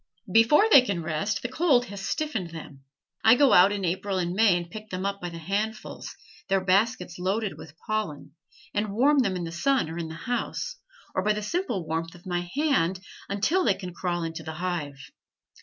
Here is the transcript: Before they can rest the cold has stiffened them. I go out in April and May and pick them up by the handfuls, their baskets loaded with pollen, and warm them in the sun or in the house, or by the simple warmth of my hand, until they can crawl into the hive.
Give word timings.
Before 0.31 0.65
they 0.71 0.81
can 0.81 1.03
rest 1.03 1.43
the 1.43 1.47
cold 1.47 1.85
has 1.85 2.01
stiffened 2.03 2.49
them. 2.49 2.81
I 3.23 3.35
go 3.35 3.53
out 3.53 3.71
in 3.71 3.85
April 3.85 4.17
and 4.17 4.33
May 4.33 4.57
and 4.57 4.67
pick 4.67 4.89
them 4.89 5.05
up 5.05 5.21
by 5.21 5.29
the 5.29 5.37
handfuls, 5.37 6.15
their 6.49 6.59
baskets 6.65 7.19
loaded 7.19 7.55
with 7.55 7.77
pollen, 7.85 8.31
and 8.73 8.93
warm 8.95 9.19
them 9.19 9.35
in 9.35 9.43
the 9.43 9.51
sun 9.51 9.91
or 9.91 9.99
in 9.99 10.07
the 10.07 10.15
house, 10.15 10.77
or 11.13 11.21
by 11.21 11.33
the 11.33 11.43
simple 11.43 11.85
warmth 11.85 12.15
of 12.15 12.25
my 12.25 12.49
hand, 12.55 12.99
until 13.29 13.63
they 13.63 13.75
can 13.75 13.93
crawl 13.93 14.23
into 14.23 14.41
the 14.41 14.53
hive. 14.53 14.97